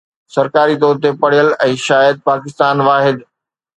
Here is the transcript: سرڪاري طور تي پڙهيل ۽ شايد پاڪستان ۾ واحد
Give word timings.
سرڪاري 0.35 0.75
طور 0.83 0.95
تي 1.03 1.09
پڙهيل 1.21 1.49
۽ 1.67 1.77
شايد 1.85 2.15
پاڪستان 2.31 2.83
۾ 2.85 2.87
واحد 2.91 3.25